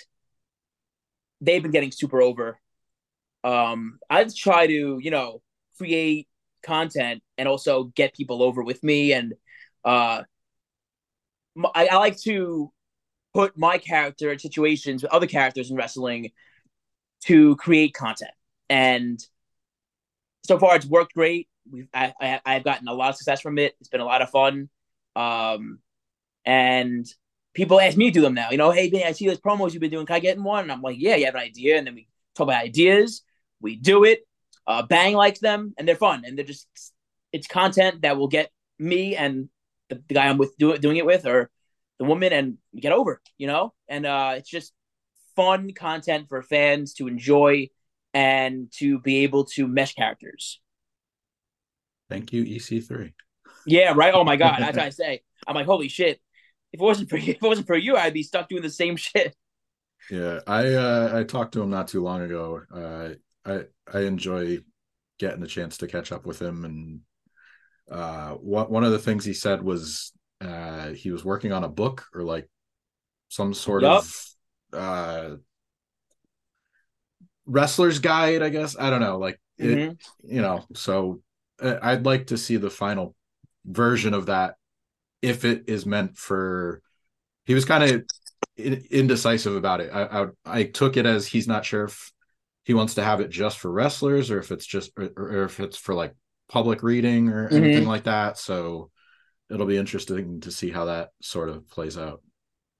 they've 1.40 1.62
been 1.62 1.72
getting 1.72 1.92
super 1.92 2.20
over. 2.20 2.58
Um, 3.42 3.98
I 4.08 4.24
try 4.24 4.66
to, 4.66 4.98
you 5.00 5.10
know, 5.10 5.42
create 5.78 6.28
content 6.62 7.22
and 7.38 7.48
also 7.48 7.84
get 7.84 8.14
people 8.14 8.42
over 8.42 8.62
with 8.62 8.82
me. 8.84 9.12
And 9.12 9.34
uh, 9.84 10.22
I, 11.74 11.88
I 11.90 11.96
like 11.96 12.18
to 12.22 12.70
put 13.34 13.56
my 13.56 13.78
character 13.78 14.32
in 14.32 14.38
situations 14.38 15.02
with 15.02 15.12
other 15.12 15.26
characters 15.26 15.70
in 15.70 15.76
wrestling 15.76 16.30
to 17.24 17.56
create 17.56 17.94
content. 17.94 18.30
And 18.68 19.20
so 20.44 20.58
far, 20.58 20.76
it's 20.76 20.86
worked 20.86 21.14
great. 21.14 21.48
We've 21.70 21.88
I, 21.92 22.12
I 22.20 22.40
I've 22.44 22.64
gotten 22.64 22.88
a 22.88 22.94
lot 22.94 23.10
of 23.10 23.16
success 23.16 23.40
from 23.40 23.58
it. 23.58 23.74
It's 23.80 23.88
been 23.88 24.00
a 24.00 24.04
lot 24.04 24.22
of 24.22 24.30
fun. 24.30 24.68
Um, 25.14 25.80
and 26.44 27.06
people 27.54 27.80
ask 27.80 27.96
me 27.96 28.06
to 28.06 28.10
do 28.12 28.22
them 28.22 28.34
now. 28.34 28.50
You 28.50 28.56
know, 28.56 28.70
hey, 28.70 28.90
man, 28.90 29.06
I 29.06 29.12
see 29.12 29.26
those 29.26 29.40
promos 29.40 29.72
you've 29.72 29.80
been 29.80 29.90
doing. 29.90 30.06
Can 30.06 30.16
I 30.16 30.20
get 30.20 30.36
in 30.36 30.44
one? 30.44 30.62
And 30.62 30.72
I'm 30.72 30.82
like, 30.82 30.96
yeah, 30.98 31.16
you 31.16 31.26
have 31.26 31.34
an 31.34 31.42
idea. 31.42 31.76
And 31.76 31.86
then 31.86 31.94
we 31.94 32.08
talk 32.34 32.44
about 32.44 32.62
ideas. 32.62 33.22
We 33.60 33.76
do 33.76 34.04
it. 34.04 34.26
Uh, 34.66 34.82
Bang 34.82 35.14
likes 35.14 35.40
them, 35.40 35.74
and 35.76 35.86
they're 35.86 35.96
fun, 35.96 36.22
and 36.24 36.36
they're 36.36 36.44
just 36.44 36.68
it's 37.32 37.46
content 37.46 38.02
that 38.02 38.16
will 38.16 38.28
get 38.28 38.50
me 38.78 39.16
and 39.16 39.48
the, 39.88 40.02
the 40.08 40.14
guy 40.14 40.28
I'm 40.28 40.38
with 40.38 40.56
do, 40.58 40.76
doing 40.78 40.96
it 40.96 41.06
with, 41.06 41.26
or 41.26 41.50
the 42.00 42.04
woman, 42.04 42.32
and 42.32 42.58
get 42.74 42.90
over. 42.90 43.22
You 43.38 43.46
know, 43.46 43.72
and 43.88 44.04
uh, 44.04 44.32
it's 44.38 44.50
just 44.50 44.72
fun 45.36 45.70
content 45.72 46.28
for 46.28 46.42
fans 46.42 46.94
to 46.94 47.06
enjoy 47.06 47.68
and 48.12 48.72
to 48.78 48.98
be 48.98 49.18
able 49.18 49.44
to 49.44 49.68
mesh 49.68 49.94
characters. 49.94 50.60
Thank 52.08 52.32
you, 52.32 52.44
EC3. 52.44 53.12
Yeah, 53.66 53.92
right. 53.94 54.12
Oh 54.12 54.24
my 54.24 54.34
god, 54.34 54.56
that's 54.58 54.76
what 54.76 54.86
I 54.86 54.90
say. 55.04 55.22
I'm 55.46 55.54
like, 55.54 55.66
holy 55.66 55.86
shit 55.86 56.20
if 56.72 56.80
it 56.80 56.84
wasn't 56.84 57.10
for 57.10 57.16
you, 57.16 57.30
if 57.32 57.36
it 57.36 57.46
wasn't 57.46 57.66
for 57.66 57.76
you, 57.76 57.96
I'd 57.96 58.14
be 58.14 58.22
stuck 58.22 58.48
doing 58.48 58.62
the 58.62 58.70
same 58.70 58.96
shit. 58.96 59.34
Yeah, 60.10 60.40
I 60.46 60.72
uh, 60.74 61.12
I 61.14 61.24
talked 61.24 61.52
to 61.54 61.62
him 61.62 61.70
not 61.70 61.88
too 61.88 62.02
long 62.02 62.22
ago. 62.22 62.62
Uh, 62.74 63.10
I 63.44 63.64
I 63.92 64.02
enjoy 64.02 64.58
getting 65.18 65.40
the 65.40 65.46
chance 65.46 65.78
to 65.78 65.86
catch 65.86 66.10
up 66.10 66.26
with 66.26 66.40
him, 66.40 66.64
and 66.64 67.00
uh, 67.90 68.34
what 68.34 68.70
one 68.70 68.82
of 68.82 68.92
the 68.92 68.98
things 68.98 69.24
he 69.24 69.34
said 69.34 69.62
was 69.62 70.12
uh, 70.40 70.88
he 70.88 71.10
was 71.10 71.24
working 71.24 71.52
on 71.52 71.64
a 71.64 71.68
book 71.68 72.06
or 72.14 72.22
like 72.22 72.48
some 73.28 73.54
sort 73.54 73.82
yep. 73.82 74.02
of 74.02 74.26
uh, 74.72 75.36
wrestler's 77.46 77.98
guide, 77.98 78.42
I 78.42 78.48
guess. 78.48 78.76
I 78.78 78.90
don't 78.90 79.00
know, 79.00 79.18
like 79.18 79.40
it, 79.58 79.64
mm-hmm. 79.64 80.32
you 80.34 80.42
know. 80.42 80.64
So 80.74 81.20
uh, 81.60 81.76
I'd 81.82 82.06
like 82.06 82.28
to 82.28 82.38
see 82.38 82.56
the 82.56 82.70
final 82.70 83.14
version 83.64 84.14
of 84.14 84.26
that 84.26 84.54
if 85.22 85.44
it 85.44 85.64
is 85.66 85.84
meant 85.86 86.16
for 86.16 86.80
he 87.44 87.54
was 87.54 87.64
kind 87.64 87.84
of 87.84 88.04
indecisive 88.90 89.54
about 89.54 89.80
it 89.80 89.90
I, 89.92 90.22
I, 90.22 90.26
I 90.44 90.62
took 90.64 90.96
it 90.96 91.06
as 91.06 91.26
he's 91.26 91.48
not 91.48 91.64
sure 91.64 91.84
if 91.84 92.12
he 92.64 92.74
wants 92.74 92.94
to 92.94 93.02
have 93.02 93.20
it 93.20 93.30
just 93.30 93.58
for 93.58 93.70
wrestlers 93.70 94.30
or 94.30 94.38
if 94.38 94.50
it's 94.50 94.66
just 94.66 94.92
or, 94.96 95.10
or 95.16 95.44
if 95.44 95.60
it's 95.60 95.76
for 95.76 95.94
like 95.94 96.14
public 96.48 96.82
reading 96.82 97.28
or 97.28 97.46
mm-hmm. 97.46 97.56
anything 97.56 97.86
like 97.86 98.04
that 98.04 98.38
so 98.38 98.90
it'll 99.50 99.66
be 99.66 99.76
interesting 99.76 100.40
to 100.40 100.50
see 100.50 100.70
how 100.70 100.86
that 100.86 101.10
sort 101.20 101.48
of 101.48 101.68
plays 101.68 101.98
out. 101.98 102.22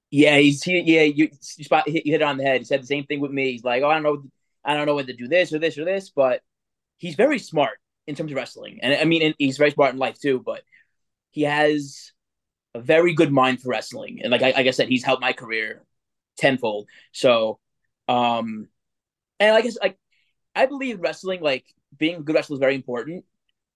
Yeah 0.09 0.37
he's 0.37 0.63
he, 0.63 0.79
yeah 0.81 1.03
you, 1.03 1.29
you 1.57 1.63
spot 1.63 1.87
you 1.87 1.93
hit 1.93 2.21
it 2.21 2.21
on 2.21 2.37
the 2.37 2.43
head. 2.43 2.61
He 2.61 2.65
said 2.65 2.81
the 2.81 2.87
same 2.87 3.05
thing 3.05 3.19
with 3.19 3.31
me. 3.31 3.51
He's 3.51 3.63
like 3.63 3.83
oh 3.83 3.89
i 3.89 3.93
don't 3.93 4.03
know 4.03 4.23
i 4.63 4.75
don't 4.75 4.85
know 4.85 4.95
whether 4.95 5.11
to 5.11 5.17
do 5.17 5.27
this 5.27 5.53
or 5.53 5.59
this 5.59 5.77
or 5.77 5.85
this 5.85 6.09
but 6.09 6.41
he's 6.97 7.15
very 7.15 7.39
smart 7.39 7.79
in 8.07 8.15
terms 8.15 8.31
of 8.31 8.35
wrestling. 8.37 8.79
And 8.81 8.93
i 8.93 9.05
mean 9.05 9.33
he's 9.37 9.57
very 9.57 9.71
smart 9.71 9.93
in 9.93 9.99
life 9.99 10.19
too 10.19 10.41
but 10.45 10.63
he 11.31 11.43
has 11.43 12.11
a 12.73 12.81
very 12.81 13.13
good 13.13 13.31
mind 13.31 13.61
for 13.61 13.69
wrestling, 13.69 14.21
and 14.21 14.31
like 14.31 14.41
I, 14.41 14.51
like 14.51 14.67
I 14.67 14.71
said, 14.71 14.87
he's 14.87 15.03
helped 15.03 15.21
my 15.21 15.33
career 15.33 15.83
tenfold. 16.37 16.87
So, 17.11 17.59
um, 18.07 18.67
and 19.39 19.53
like 19.53 19.63
I 19.63 19.67
guess 19.67 19.77
like 19.81 19.97
I 20.55 20.65
believe 20.65 20.99
wrestling, 20.99 21.41
like 21.41 21.65
being 21.97 22.17
a 22.17 22.21
good 22.21 22.35
wrestler, 22.35 22.55
is 22.55 22.59
very 22.59 22.75
important. 22.75 23.25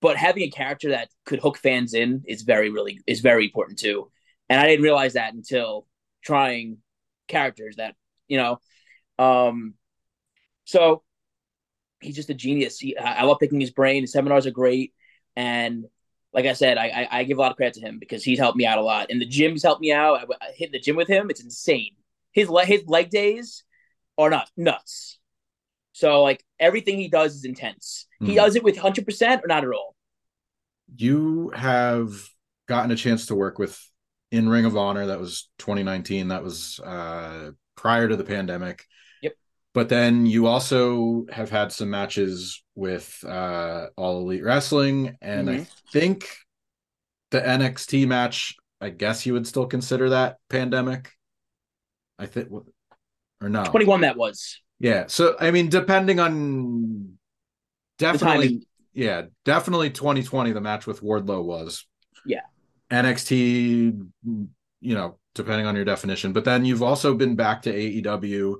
But 0.02 0.18
having 0.18 0.44
a 0.44 0.50
character 0.50 0.90
that 0.90 1.10
could 1.26 1.40
hook 1.40 1.58
fans 1.58 1.94
in 1.94 2.24
is 2.28 2.44
very, 2.44 2.70
really 2.70 3.00
is 3.08 3.22
very 3.22 3.46
important 3.46 3.80
too. 3.80 4.12
And 4.50 4.60
I 4.60 4.68
didn't 4.68 4.84
realize 4.84 5.14
that 5.14 5.34
until 5.34 5.88
trying 6.24 6.78
characters 7.28 7.78
that 7.78 7.96
you 8.28 8.38
know. 8.38 8.60
Um, 9.18 9.76
so 10.66 11.04
he's 12.02 12.16
just 12.16 12.30
a 12.30 12.34
genius. 12.34 12.80
He, 12.80 12.98
I 12.98 13.24
love 13.24 13.40
picking 13.40 13.62
his 13.62 13.72
brain. 13.72 14.04
His 14.04 14.12
seminars 14.12 14.46
are 14.46 14.52
great, 14.52 14.94
and 15.36 15.86
like 16.36 16.46
I 16.46 16.54
said, 16.54 16.78
I, 16.78 16.88
I, 16.88 17.20
I 17.20 17.24
give 17.24 17.38
a 17.38 17.42
lot 17.42 17.52
of 17.52 17.58
credit 17.58 17.76
to 17.76 17.82
him 17.82 17.98
because 17.98 18.22
he's 18.22 18.38
helped 18.38 18.58
me 18.58 18.66
out 18.66 18.78
a 18.78 18.82
lot. 18.82 19.08
And 19.10 19.22
the 19.22 19.26
gym's 19.26 19.64
helped 19.64 19.80
me 19.80 19.94
out. 19.94 20.20
I, 20.20 20.48
I 20.48 20.52
hit 20.52 20.74
the 20.74 20.80
gym 20.80 20.98
with 20.98 21.08
him. 21.08 21.30
It's 21.30 21.42
insane. 21.42 21.96
His 22.34 22.50
his 22.66 22.86
leg 22.88 23.10
days 23.10 23.64
are 24.18 24.30
not 24.30 24.50
nuts. 24.58 25.18
So 25.96 26.24
like 26.24 26.44
everything 26.60 26.98
he 26.98 27.08
does 27.08 27.36
is 27.36 27.46
intense. 27.46 28.06
Mm. 28.22 28.26
He 28.28 28.34
hmm. 28.34 28.40
does 28.40 28.58
it 28.58 28.66
with 28.66 28.76
hundred 28.76 29.06
percent 29.06 29.46
or 29.46 29.48
not 29.48 29.64
at 29.64 29.70
all. 29.70 29.96
You 30.94 31.54
have 31.56 32.12
gotten 32.68 32.92
a 32.92 32.98
chance 32.98 33.28
to 33.28 33.36
work 33.36 33.58
with 33.58 33.80
in 34.30 34.50
Ring 34.50 34.66
of 34.66 34.76
Honor. 34.76 35.06
That 35.06 35.22
was 35.22 35.50
2019. 35.60 36.28
That 36.28 36.44
was 36.44 36.82
uh, 36.82 37.52
prior 37.78 38.10
to 38.10 38.18
the 38.18 38.26
pandemic. 38.26 38.84
Yep. 39.22 39.36
But 39.74 39.88
then 39.88 40.26
you 40.26 40.48
also 40.48 41.28
have 41.32 41.50
had 41.50 41.72
some 41.72 41.92
matches 41.92 42.62
with 42.76 43.24
uh, 43.26 43.86
All 43.96 44.20
Elite 44.20 44.44
Wrestling, 44.44 45.16
and 45.22 45.48
mm-hmm. 45.48 45.62
I 45.62 45.68
think 45.94 46.28
the 47.32 47.40
NXT 47.40 48.06
match. 48.06 48.58
I 48.82 48.90
guess 48.90 49.26
you 49.26 49.32
would 49.32 49.48
still 49.48 49.66
consider 49.66 50.10
that 50.10 50.40
pandemic. 50.50 51.10
I 52.20 52.26
think 52.26 52.50
or 52.52 53.48
no? 53.48 53.64
21 53.64 54.02
that 54.02 54.18
was. 54.18 54.60
Yeah. 54.86 55.06
So 55.08 55.36
I 55.40 55.50
mean, 55.50 55.70
depending 55.70 56.20
on 56.20 57.18
definitely, 57.98 58.68
yeah, 58.94 59.24
definitely 59.44 59.90
2020. 59.90 60.52
The 60.52 60.62
match 60.62 60.86
with 60.86 61.02
Wardlow 61.02 61.44
was. 61.44 61.88
Yeah. 62.24 62.42
NXT, 62.92 64.00
you 64.24 64.94
know, 64.94 65.18
depending 65.34 65.66
on 65.66 65.76
your 65.76 65.86
definition. 65.86 66.34
But 66.34 66.46
then 66.46 66.66
you've 66.66 66.84
also 66.84 67.16
been 67.16 67.36
back 67.36 67.64
to 67.64 67.74
AEW 67.74 68.58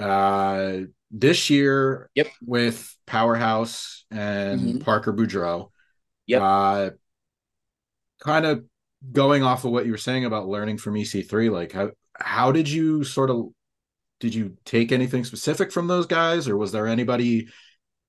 uh 0.00 0.78
this 1.12 1.48
year 1.50 2.10
yep. 2.16 2.26
with 2.44 2.92
Powerhouse 3.06 4.06
and 4.10 4.60
mm-hmm. 4.60 4.78
Parker 4.78 5.12
Boudreaux. 5.12 5.70
Yep. 6.26 6.42
Uh 6.42 6.90
kind 8.18 8.44
of 8.44 8.64
going 9.12 9.44
off 9.44 9.64
of 9.64 9.70
what 9.70 9.86
you 9.86 9.92
were 9.92 9.98
saying 9.98 10.24
about 10.24 10.48
learning 10.48 10.78
from 10.78 10.94
EC3, 10.94 11.52
like 11.52 11.70
how 11.70 11.92
how 12.12 12.50
did 12.50 12.68
you 12.68 13.04
sort 13.04 13.30
of 13.30 13.53
did 14.24 14.34
you 14.34 14.56
take 14.64 14.90
anything 14.90 15.22
specific 15.22 15.70
from 15.70 15.86
those 15.86 16.06
guys 16.06 16.48
or 16.48 16.56
was 16.56 16.72
there 16.72 16.86
anybody 16.86 17.46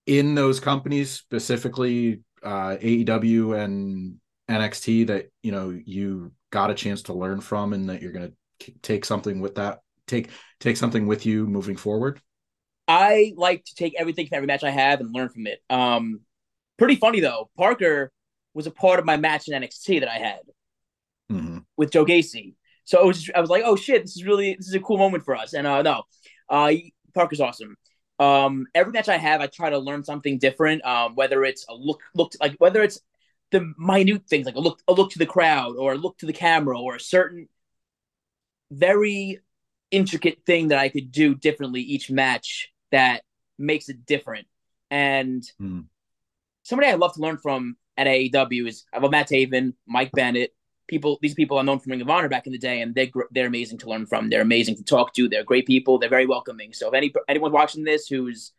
in 0.05 0.34
those 0.34 0.62
companies 0.62 1.12
specifically 1.12 2.22
uh 2.41 2.77
AEW 2.77 3.62
and 3.62 4.15
NXT 4.50 5.07
that 5.07 5.25
you 5.43 5.51
know 5.51 5.77
you 5.86 6.31
got 6.51 6.72
a 6.72 6.74
chance 6.74 7.01
to 7.03 7.13
learn 7.13 7.41
from 7.41 7.74
and 7.74 7.89
that 7.89 8.01
you're 8.01 8.13
going 8.13 8.31
to 8.31 8.72
take 8.81 9.03
something 9.03 9.41
with 9.41 9.55
that 9.55 9.79
take 10.07 10.29
take 10.62 10.77
something 10.77 11.05
with 11.05 11.25
you 11.25 11.48
moving 11.48 11.75
forward? 11.75 12.22
I 12.88 13.34
like 13.36 13.65
to 13.65 13.75
take 13.75 13.95
everything 13.98 14.27
from 14.27 14.38
every 14.38 14.48
match 14.48 14.63
I 14.63 14.69
have 14.69 15.01
and 15.01 15.13
learn 15.13 15.27
from 15.27 15.48
it. 15.48 15.60
Um, 15.69 16.22
pretty 16.77 16.95
funny 16.95 17.19
though. 17.19 17.50
Parker 17.57 18.10
was 18.53 18.67
a 18.67 18.72
part 18.72 19.00
of 19.00 19.05
my 19.05 19.17
match 19.17 19.50
in 19.50 19.62
NXT 19.62 20.00
that 20.00 20.10
I 20.10 20.17
had 20.17 20.39
mm-hmm. 21.29 21.57
with 21.75 21.91
Joe 21.91 22.05
Gacy. 22.05 22.53
So 22.86 23.01
it 23.01 23.06
was 23.06 23.24
just, 23.24 23.36
I 23.36 23.42
was 23.42 23.50
like, 23.50 23.63
oh 23.65 23.75
shit, 23.75 24.04
this 24.04 24.15
is 24.15 24.24
really 24.24 24.56
this 24.56 24.68
is 24.68 24.74
a 24.74 24.80
cool 24.80 24.98
moment 24.98 25.25
for 25.25 25.36
us. 25.36 25.54
And 25.54 25.68
uh, 25.68 25.82
no, 25.82 26.04
uh, 26.50 26.72
Parker's 27.13 27.42
awesome. 27.42 27.75
Um, 28.20 28.68
every 28.74 28.94
match 28.94 29.10
I 29.10 29.18
have, 29.18 29.42
I 29.42 29.48
try 29.48 29.70
to 29.70 29.77
learn 29.77 30.04
something 30.04 30.38
different. 30.38 30.86
Um, 30.86 31.15
whether 31.15 31.44
it's 31.44 31.65
a 31.68 31.75
look 31.75 32.01
look 32.13 32.34
like 32.39 32.56
whether 32.60 32.82
it's 32.82 33.00
the 33.51 33.74
minute 33.77 34.27
things 34.27 34.46
like 34.46 34.56
a 34.56 34.60
look 34.60 34.80
a 34.88 34.94
look 34.94 35.12
to 35.12 35.20
the 35.20 35.25
crowd 35.25 35.75
or 35.77 35.94
a 35.94 35.98
look 35.98 36.18
to 36.20 36.25
the 36.25 36.34
camera 36.34 36.80
or 36.80 36.96
a 36.96 37.00
certain 37.00 37.48
very 38.72 39.39
intricate 39.92 40.39
thing 40.46 40.70
that 40.70 40.80
I 40.80 40.89
could 40.89 41.12
do 41.12 41.36
differently 41.36 41.82
each 41.82 42.10
match 42.10 42.72
that 42.92 43.24
makes 43.58 43.89
it 43.89 44.06
different. 44.06 44.48
And 44.92 45.44
mm. 45.62 45.86
somebody 46.63 46.89
I 46.89 46.96
love 46.96 47.13
to 47.13 47.22
learn 47.22 47.38
from 47.38 47.77
at 47.98 48.08
AEW 48.08 48.68
is 48.68 48.86
I 48.94 49.00
love 49.00 49.12
Matt 49.12 49.30
Taven, 49.30 49.74
Mike 49.88 50.12
Bennett. 50.12 50.54
People, 50.88 51.18
these 51.22 51.34
people 51.34 51.58
are 51.58 51.63
known 51.63 51.80
from 51.80 51.92
Ring 51.92 52.01
of 52.01 52.10
Honor 52.10 52.30
back 52.30 52.46
in 52.46 52.54
the 52.54 52.60
day, 52.60 52.82
and 52.82 52.94
they're 52.94 53.10
they're 53.32 53.48
amazing 53.48 53.80
to 53.80 53.89
learn 53.89 54.06
from. 54.06 54.30
They're 54.30 54.42
amazing 54.42 54.75
to 54.77 54.84
talk 54.84 55.13
to. 55.15 55.27
They're 55.27 55.44
great 55.44 55.65
people. 55.65 55.98
They're 55.98 56.10
very 56.10 56.25
welcoming. 56.27 56.74
So 56.74 56.88
if 56.88 56.94
any 56.94 57.13
anyone 57.27 57.51
watching 57.51 57.84
this 57.84 58.08
who's 58.08 58.51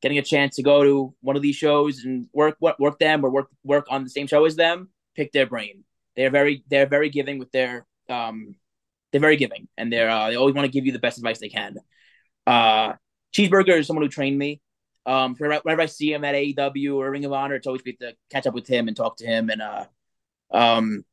getting 0.00 0.18
a 0.18 0.22
chance 0.22 0.56
to 0.56 0.62
go 0.62 0.82
to 0.82 1.14
one 1.20 1.36
of 1.36 1.42
these 1.42 1.56
shows 1.56 2.04
and 2.04 2.28
work 2.32 2.56
work, 2.60 2.98
them 2.98 3.24
or 3.24 3.30
work 3.30 3.48
work 3.64 3.86
on 3.90 4.04
the 4.04 4.10
same 4.10 4.26
show 4.26 4.44
as 4.44 4.56
them, 4.56 4.90
pick 5.16 5.32
their 5.32 5.46
brain. 5.46 5.84
They're 6.16 6.30
very 6.30 6.64
they're 6.68 6.86
very 6.86 7.10
giving 7.10 7.38
with 7.38 7.50
their 7.52 7.86
um 8.08 8.54
they're 9.10 9.20
very 9.20 9.36
giving 9.36 9.68
and 9.76 9.92
they're 9.92 10.10
uh, 10.10 10.30
they 10.30 10.36
always 10.36 10.54
want 10.54 10.66
to 10.66 10.72
give 10.72 10.86
you 10.86 10.92
the 10.92 10.98
best 10.98 11.18
advice 11.18 11.38
they 11.38 11.48
can. 11.48 11.76
Uh, 12.46 12.94
Cheeseburger 13.34 13.78
is 13.78 13.86
someone 13.86 14.04
who 14.04 14.08
trained 14.08 14.38
me. 14.38 14.60
Um, 15.04 15.34
whenever 15.34 15.80
I 15.80 15.86
see 15.86 16.12
him 16.12 16.24
at 16.24 16.34
AEW 16.34 16.96
or 16.96 17.10
Ring 17.10 17.24
of 17.24 17.32
Honor, 17.32 17.56
it's 17.56 17.66
always 17.66 17.82
great 17.82 17.98
to 18.00 18.14
catch 18.30 18.46
up 18.46 18.54
with 18.54 18.68
him 18.68 18.88
and 18.88 18.96
talk 18.96 19.16
to 19.16 19.26
him. 19.26 19.50
And 19.50 19.60
uh, 19.60 19.84
um, 20.52 21.04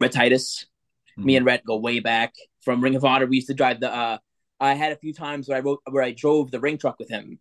Rhett 0.00 0.12
Titus, 0.12 0.66
mm-hmm. 1.12 1.26
me 1.26 1.36
and 1.36 1.46
Rhett 1.46 1.64
go 1.64 1.76
way 1.76 2.00
back 2.00 2.34
from 2.62 2.82
Ring 2.82 2.96
of 2.96 3.04
Honor. 3.04 3.26
We 3.26 3.36
used 3.36 3.48
to 3.48 3.54
drive 3.54 3.80
the. 3.80 3.92
Uh, 3.94 4.18
I 4.58 4.74
had 4.74 4.92
a 4.92 4.96
few 4.96 5.12
times 5.12 5.48
where 5.48 5.58
I 5.58 5.60
wrote 5.60 5.80
where 5.90 6.02
I 6.02 6.12
drove 6.12 6.50
the 6.50 6.60
ring 6.60 6.78
truck 6.78 6.98
with 6.98 7.08
him. 7.08 7.38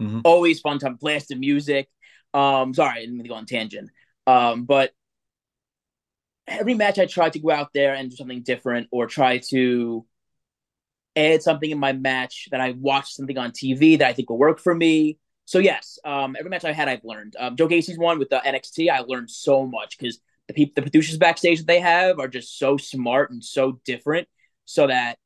Mm-hmm. 0.00 0.20
Always 0.24 0.60
fun 0.60 0.78
time, 0.78 0.96
blasting 0.96 1.40
music. 1.40 1.88
Um, 2.34 2.74
sorry, 2.74 2.98
I 2.98 3.00
didn't 3.00 3.14
mean 3.14 3.24
to 3.24 3.28
go 3.28 3.34
on 3.34 3.46
tangent. 3.46 3.90
Um, 4.26 4.64
but 4.64 4.92
every 6.46 6.74
match 6.74 6.98
I 6.98 7.06
try 7.06 7.30
to 7.30 7.38
go 7.38 7.50
out 7.50 7.70
there 7.74 7.94
and 7.94 8.10
do 8.10 8.16
something 8.16 8.42
different 8.42 8.88
or 8.90 9.06
try 9.06 9.38
to 9.50 10.06
add 11.16 11.42
something 11.42 11.70
in 11.70 11.78
my 11.78 11.92
match 11.92 12.48
that 12.50 12.60
I 12.60 12.72
watched 12.72 13.14
something 13.14 13.38
on 13.38 13.50
TV 13.50 13.98
that 13.98 14.08
I 14.08 14.12
think 14.12 14.30
will 14.30 14.38
work 14.38 14.60
for 14.60 14.74
me. 14.74 15.18
So 15.46 15.58
yes, 15.58 15.98
um, 16.04 16.36
every 16.38 16.50
match 16.50 16.64
I 16.64 16.72
had, 16.72 16.88
I've 16.88 17.04
learned. 17.04 17.34
Um, 17.38 17.56
Joe 17.56 17.68
Gacy's 17.68 17.98
one 17.98 18.18
with 18.18 18.28
the 18.28 18.36
NXT, 18.44 18.90
I 18.90 19.00
learned 19.00 19.30
so 19.30 19.66
much 19.66 19.98
because 19.98 20.20
the 20.48 20.54
people, 20.54 20.72
the 20.74 20.82
producers 20.82 21.18
backstage 21.18 21.58
that 21.58 21.66
they 21.66 21.80
have 21.80 22.18
are 22.18 22.28
just 22.28 22.58
so 22.58 22.76
smart 22.76 23.30
and 23.30 23.44
so 23.44 23.80
different, 23.84 24.26
so 24.64 24.86
that 24.86 25.18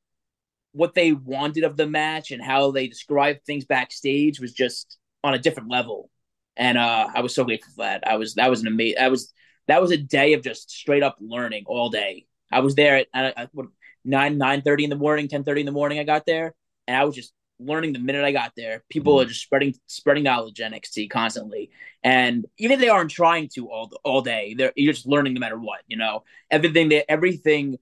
what 0.73 0.95
they 0.95 1.13
wanted 1.13 1.65
of 1.65 1.77
the 1.77 1.87
match 1.87 2.31
and 2.31 2.43
how 2.43 2.71
they 2.71 2.89
described 2.89 3.45
things 3.45 3.65
backstage 3.65 4.41
was 4.41 4.53
just 4.53 4.99
on 5.23 5.35
a 5.35 5.39
different 5.39 5.71
level. 5.71 6.11
And 6.57 6.77
uh, 6.77 7.09
I 7.15 7.21
was 7.21 7.35
so 7.35 7.45
grateful 7.45 7.73
for 7.75 7.85
that. 7.85 8.07
I 8.07 8.17
was 8.17 8.35
that 8.35 8.51
was 8.51 8.61
an 8.61 8.67
amazing. 8.67 8.99
I 9.01 9.09
was 9.09 9.33
that 9.69 9.81
was 9.81 9.91
a 9.91 9.97
day 9.97 10.35
of 10.35 10.43
just 10.43 10.71
straight 10.71 11.03
up 11.03 11.17
learning 11.21 11.65
all 11.67 11.89
day. 11.89 12.27
I 12.51 12.61
was 12.61 12.75
there 12.75 12.97
at, 12.99 13.07
at, 13.15 13.39
at 13.39 13.51
what, 13.53 13.67
nine 14.05 14.39
nine 14.39 14.63
thirty 14.63 14.85
in 14.85 14.91
the 14.91 14.97
morning, 14.97 15.29
ten 15.29 15.45
thirty 15.45 15.61
in 15.61 15.67
the 15.67 15.73
morning. 15.73 15.99
I 15.99 16.05
got 16.05 16.27
there, 16.27 16.55
and 16.87 16.97
I 16.97 17.05
was 17.05 17.15
just 17.15 17.33
learning 17.67 17.93
the 17.93 17.99
minute 17.99 18.25
I 18.25 18.33
got 18.33 18.53
there. 18.57 18.83
People 18.89 19.15
mm-hmm. 19.15 19.27
are 19.27 19.29
just 19.29 19.43
spreading 19.43 19.75
spreading 19.87 20.25
knowledge 20.25 20.59
NXT 20.59 21.11
constantly, 21.11 21.71
and 22.03 22.47
even 22.59 22.73
if 22.73 22.81
they 22.81 22.89
aren't 22.89 23.11
trying 23.11 23.49
to 23.55 23.71
all 23.71 23.91
all 24.05 24.23
day, 24.23 24.55
they're 24.55 24.73
you're 24.77 24.93
just 24.93 25.07
learning 25.07 25.35
no 25.35 25.41
matter 25.41 25.59
what. 25.59 25.81
You 25.87 25.97
know, 25.97 26.25
everything 26.51 26.91
that 26.91 27.11
everything. 27.11 27.79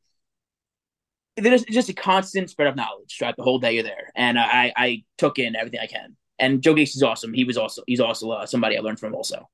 There's 1.36 1.64
just 1.64 1.88
a 1.88 1.94
constant 1.94 2.50
spread 2.50 2.68
of 2.68 2.76
knowledge 2.76 3.16
throughout 3.16 3.36
the 3.36 3.42
whole 3.42 3.58
day 3.58 3.74
you're 3.74 3.82
there, 3.82 4.12
and 4.14 4.38
I 4.38 4.72
I 4.76 5.04
took 5.16 5.38
in 5.38 5.56
everything 5.56 5.80
I 5.80 5.86
can. 5.86 6.16
And 6.38 6.62
Joe 6.62 6.74
Gacy's 6.74 7.02
awesome. 7.02 7.32
He 7.32 7.44
was 7.44 7.56
also 7.56 7.82
he's 7.86 8.00
also 8.00 8.30
uh, 8.30 8.46
somebody 8.46 8.76
I 8.76 8.80
learned 8.80 9.00
from 9.00 9.14
also 9.14 9.48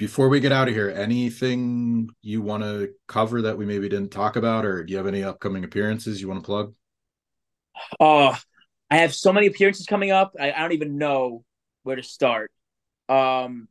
before 0.00 0.30
we 0.30 0.40
get 0.40 0.50
out 0.50 0.66
of 0.66 0.72
here, 0.72 0.88
anything 0.88 2.08
you 2.22 2.40
want 2.40 2.62
to 2.62 2.88
cover 3.06 3.42
that 3.42 3.58
we 3.58 3.66
maybe 3.66 3.86
didn't 3.86 4.10
talk 4.10 4.36
about, 4.36 4.64
or 4.64 4.82
do 4.82 4.90
you 4.90 4.96
have 4.96 5.06
any 5.06 5.22
upcoming 5.22 5.62
appearances 5.62 6.22
you 6.22 6.26
want 6.26 6.40
to 6.40 6.46
plug? 6.46 6.74
Uh, 8.00 8.34
I 8.90 8.98
have 8.98 9.14
so 9.14 9.32
many 9.32 9.46
appearances 9.46 9.86
coming 9.86 10.10
up. 10.10 10.34
I, 10.38 10.52
I 10.52 10.60
don't 10.60 10.72
even 10.72 10.98
know 10.98 11.44
where 11.82 11.96
to 11.96 12.02
start. 12.02 12.50
Um, 13.08 13.68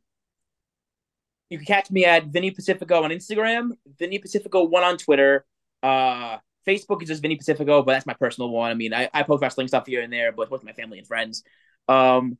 you 1.48 1.58
can 1.58 1.66
catch 1.66 1.90
me 1.90 2.04
at 2.04 2.26
Vinny 2.26 2.50
Pacifico 2.50 3.02
on 3.02 3.10
Instagram, 3.10 3.72
Vinny 3.98 4.18
Pacifico 4.18 4.64
one 4.64 4.84
on 4.84 4.96
Twitter. 4.96 5.44
Uh, 5.82 6.38
Facebook 6.66 7.02
is 7.02 7.08
just 7.08 7.22
Vinny 7.22 7.36
Pacifico, 7.36 7.82
but 7.82 7.92
that's 7.92 8.06
my 8.06 8.14
personal 8.14 8.50
one. 8.50 8.70
I 8.70 8.74
mean, 8.74 8.94
I, 8.94 9.10
I 9.12 9.22
post 9.24 9.42
wrestling 9.42 9.68
stuff 9.68 9.86
here 9.86 10.02
and 10.02 10.12
there, 10.12 10.32
but 10.32 10.50
with 10.50 10.62
my 10.64 10.72
family 10.72 10.98
and 10.98 11.06
friends. 11.06 11.42
Um, 11.88 12.38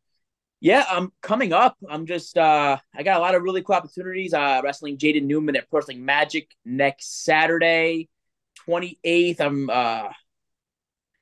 yeah, 0.61 0.85
I'm 0.89 1.11
coming 1.23 1.53
up. 1.53 1.77
I'm 1.89 2.07
just 2.07 2.37
uh 2.37 2.77
I 2.95 3.03
got 3.03 3.17
a 3.17 3.21
lot 3.21 3.35
of 3.35 3.43
really 3.43 3.63
cool 3.63 3.77
opportunities. 3.77 4.35
Uh 4.35 4.61
wrestling 4.63 4.99
Jaden 4.99 5.25
Newman 5.25 5.57
at 5.57 5.67
Wrestling 5.73 6.05
Magic 6.05 6.51
next 6.67 7.25
Saturday, 7.25 8.09
28th. 8.67 9.41
I'm 9.41 9.71
uh 9.71 10.11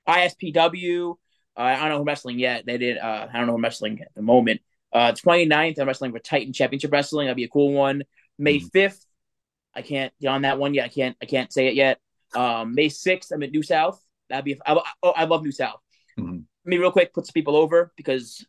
ISPW. 0.09 1.15
Uh, 1.59 1.63
I 1.63 1.77
don't 1.81 1.89
know 1.89 1.95
who 1.97 2.03
I'm 2.03 2.07
wrestling 2.07 2.39
yet. 2.39 2.65
They 2.67 2.79
did 2.79 2.99
uh 2.99 3.27
I 3.33 3.37
don't 3.37 3.47
know 3.47 3.53
who 3.53 3.59
I'm 3.59 3.65
wrestling 3.65 4.01
at 4.01 4.15
the 4.15 4.23
moment. 4.23 4.61
Uh 4.93 5.13
29th, 5.13 5.79
I'm 5.79 5.87
wrestling 5.87 6.13
for 6.13 6.21
Titan 6.21 6.53
Championship 6.53 6.93
Wrestling. 6.93 7.27
That'd 7.27 7.37
be 7.37 7.45
a 7.45 7.49
cool 7.49 7.73
one. 7.73 8.05
May 8.39 8.61
5th. 8.61 8.71
Mm-hmm. 8.73 9.79
I 9.79 9.83
can't 9.83 10.13
get 10.21 10.29
on 10.29 10.43
that 10.43 10.59
one 10.59 10.75
yet. 10.75 10.87
I 10.87 10.89
can't 10.89 11.17
I 11.21 11.27
can't 11.27 11.53
say 11.53 11.67
it 11.67 11.75
yet. 11.75 11.99
Um 12.35 12.75
May 12.75 12.89
6th, 12.89 13.33
I'm 13.33 13.43
at 13.43 13.51
New 13.51 13.63
South. 13.63 14.01
That'd 14.31 14.45
be 14.45 14.59
I, 14.65 14.81
oh, 15.03 15.11
I 15.11 15.25
love 15.25 15.43
New 15.43 15.53
South. 15.53 15.81
Mm-hmm. 16.19 16.33
Let 16.33 16.71
me 16.71 16.79
real 16.79 16.93
quick 16.93 17.13
put 17.13 17.27
some 17.27 17.33
people 17.33 17.57
over 17.57 17.93
because 17.97 18.47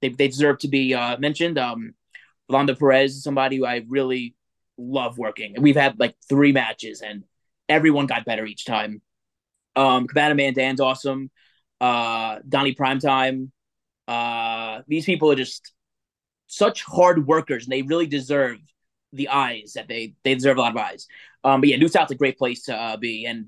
they, 0.00 0.08
they 0.08 0.28
deserve 0.28 0.58
to 0.58 0.68
be 0.68 0.94
uh, 0.94 1.18
mentioned. 1.18 1.58
Um, 1.58 1.94
Rolando 2.48 2.74
Perez, 2.74 3.22
somebody 3.22 3.56
who 3.56 3.66
I 3.66 3.84
really 3.88 4.34
love 4.78 5.18
working. 5.18 5.54
We've 5.58 5.76
had 5.76 6.00
like 6.00 6.16
three 6.28 6.52
matches, 6.52 7.00
and 7.00 7.24
everyone 7.68 8.06
got 8.06 8.24
better 8.24 8.44
each 8.44 8.64
time. 8.64 9.02
Um, 9.76 10.06
Cabana 10.06 10.34
Man 10.34 10.54
Dan's 10.54 10.80
awesome. 10.80 11.30
Uh, 11.80 12.38
Donnie 12.48 12.74
Primetime. 12.74 13.50
Uh, 14.06 14.82
these 14.88 15.04
people 15.04 15.30
are 15.30 15.36
just 15.36 15.72
such 16.46 16.82
hard 16.82 17.26
workers, 17.26 17.64
and 17.64 17.72
they 17.72 17.82
really 17.82 18.06
deserve 18.06 18.58
the 19.12 19.28
eyes 19.28 19.72
that 19.74 19.88
they 19.88 20.14
they 20.24 20.34
deserve 20.34 20.56
a 20.56 20.60
lot 20.60 20.72
of 20.72 20.76
eyes. 20.76 21.06
Um, 21.44 21.60
but 21.60 21.68
yeah, 21.68 21.76
New 21.76 21.88
South's 21.88 22.12
a 22.12 22.16
great 22.16 22.38
place 22.38 22.64
to 22.64 22.74
uh, 22.74 22.96
be, 22.96 23.26
and 23.26 23.46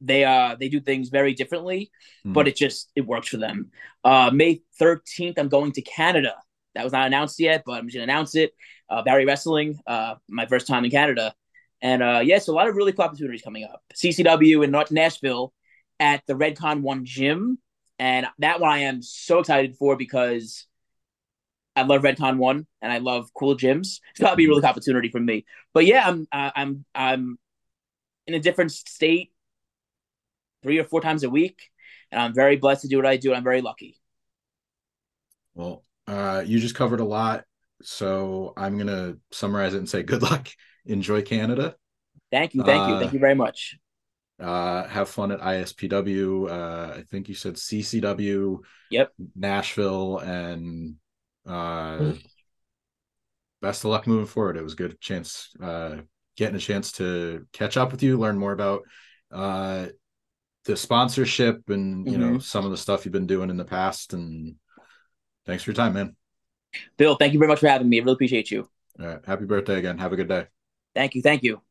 they 0.00 0.24
uh 0.24 0.56
they 0.58 0.68
do 0.68 0.80
things 0.80 1.08
very 1.08 1.34
differently, 1.34 1.90
mm. 2.26 2.32
but 2.32 2.46
it 2.46 2.56
just 2.56 2.90
it 2.94 3.06
works 3.06 3.28
for 3.28 3.38
them. 3.38 3.70
Uh, 4.04 4.30
May 4.32 4.62
thirteenth, 4.78 5.38
I'm 5.38 5.48
going 5.48 5.72
to 5.72 5.82
Canada. 5.82 6.34
That 6.74 6.84
was 6.84 6.92
not 6.92 7.06
announced 7.06 7.40
yet, 7.40 7.62
but 7.64 7.72
I'm 7.72 7.86
just 7.86 7.94
gonna 7.94 8.04
announce 8.04 8.34
it. 8.34 8.52
Uh, 8.88 9.02
Barrie 9.02 9.24
Wrestling, 9.24 9.78
uh, 9.86 10.16
my 10.28 10.46
first 10.46 10.66
time 10.66 10.84
in 10.84 10.90
Canada, 10.90 11.34
and 11.80 12.02
uh, 12.02 12.20
yes, 12.22 12.26
yeah, 12.26 12.38
so 12.38 12.52
a 12.52 12.56
lot 12.56 12.68
of 12.68 12.76
really 12.76 12.92
cool 12.92 13.04
opportunities 13.04 13.42
coming 13.42 13.64
up. 13.64 13.82
CCW 13.94 14.64
in 14.64 14.70
North 14.70 14.90
Nashville 14.90 15.52
at 16.00 16.22
the 16.26 16.34
Redcon 16.34 16.82
One 16.82 17.04
gym, 17.04 17.58
and 17.98 18.26
that 18.38 18.60
one 18.60 18.70
I 18.70 18.80
am 18.80 19.02
so 19.02 19.40
excited 19.40 19.76
for 19.76 19.96
because 19.96 20.66
I 21.76 21.82
love 21.82 22.02
Redcon 22.02 22.38
One 22.38 22.66
and 22.80 22.92
I 22.92 22.98
love 22.98 23.30
cool 23.34 23.56
gyms. 23.56 24.00
It's 24.10 24.20
gotta 24.20 24.36
be 24.36 24.44
a 24.44 24.48
really 24.48 24.60
cool 24.60 24.70
opportunity 24.70 25.08
for 25.08 25.20
me. 25.20 25.44
But 25.72 25.86
yeah, 25.86 26.06
I'm 26.06 26.26
uh, 26.30 26.50
I'm 26.54 26.84
I'm 26.94 27.38
in 28.26 28.34
a 28.34 28.40
different 28.40 28.72
state 28.72 29.32
three 30.62 30.78
or 30.78 30.84
four 30.84 31.00
times 31.00 31.24
a 31.24 31.30
week. 31.30 31.70
and 32.10 32.20
I'm 32.20 32.34
very 32.34 32.56
blessed 32.56 32.82
to 32.82 32.88
do 32.88 32.96
what 32.96 33.06
I 33.06 33.16
do. 33.16 33.30
And 33.30 33.38
I'm 33.38 33.44
very 33.44 33.60
lucky. 33.60 33.98
Well, 35.54 35.84
uh, 36.06 36.42
you 36.46 36.58
just 36.58 36.74
covered 36.74 37.00
a 37.00 37.04
lot, 37.04 37.44
so 37.82 38.52
I'm 38.56 38.78
gonna 38.78 39.16
summarize 39.30 39.74
it 39.74 39.78
and 39.78 39.88
say 39.88 40.02
good 40.02 40.22
luck. 40.22 40.48
Enjoy 40.86 41.22
Canada. 41.22 41.76
Thank 42.30 42.54
you, 42.54 42.62
thank 42.62 42.86
you, 42.88 42.98
thank 42.98 43.12
you 43.12 43.18
very 43.18 43.34
much. 43.34 43.76
Uh, 44.40 44.86
have 44.88 45.08
fun 45.08 45.30
at 45.30 45.40
ISPW. 45.40 46.50
Uh, 46.50 46.94
I 46.98 47.04
think 47.10 47.28
you 47.28 47.34
said 47.34 47.54
CCW. 47.54 48.58
Yep. 48.90 49.12
Nashville 49.36 50.18
and 50.18 50.96
uh, 51.46 52.12
best 53.62 53.84
of 53.84 53.90
luck 53.90 54.06
moving 54.06 54.26
forward. 54.26 54.56
It 54.56 54.64
was 54.64 54.72
a 54.72 54.76
good 54.76 55.00
chance, 55.00 55.50
uh, 55.62 55.96
getting 56.36 56.56
a 56.56 56.60
chance 56.60 56.92
to 56.92 57.46
catch 57.52 57.76
up 57.76 57.92
with 57.92 58.02
you, 58.02 58.18
learn 58.18 58.38
more 58.38 58.52
about 58.52 58.82
uh, 59.32 59.86
the 60.64 60.76
sponsorship 60.76 61.68
and 61.68 62.06
you 62.06 62.18
mm-hmm. 62.18 62.32
know 62.34 62.38
some 62.38 62.64
of 62.64 62.70
the 62.70 62.76
stuff 62.76 63.04
you've 63.04 63.12
been 63.12 63.26
doing 63.26 63.50
in 63.50 63.56
the 63.56 63.64
past. 63.64 64.14
And 64.14 64.56
thanks 65.46 65.62
for 65.62 65.70
your 65.70 65.76
time, 65.76 65.94
man. 65.94 66.16
Bill, 66.96 67.16
thank 67.16 67.32
you 67.32 67.38
very 67.38 67.48
much 67.48 67.60
for 67.60 67.68
having 67.68 67.88
me. 67.88 68.00
I 68.00 68.04
really 68.04 68.14
appreciate 68.14 68.50
you. 68.50 68.68
All 69.00 69.06
right. 69.06 69.24
Happy 69.24 69.44
birthday 69.44 69.78
again. 69.78 69.98
Have 69.98 70.12
a 70.12 70.16
good 70.16 70.28
day. 70.28 70.46
Thank 70.94 71.14
you. 71.14 71.22
Thank 71.22 71.42
you. 71.42 71.64